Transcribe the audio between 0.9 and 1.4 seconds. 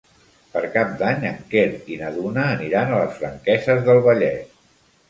d'Any en